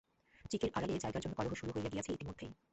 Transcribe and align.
চিকের 0.51 0.71
আড়ালে 0.73 0.95
জায়গার 0.97 1.21
জন্য 1.21 1.35
কলহ 1.35 1.53
শুরু 1.53 1.71
হইয়া 1.75 1.89
গিয়াছে 1.89 2.11
ইতিমধ্যেই। 2.13 2.51